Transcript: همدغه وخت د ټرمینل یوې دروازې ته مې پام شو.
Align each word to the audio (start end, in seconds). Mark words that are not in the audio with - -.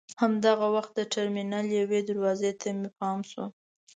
همدغه 0.21 0.67
وخت 0.75 0.91
د 0.95 1.01
ټرمینل 1.13 1.67
یوې 1.79 1.99
دروازې 2.09 2.51
ته 2.59 2.67
مې 2.77 2.89
پام 2.99 3.19
شو. 3.31 3.45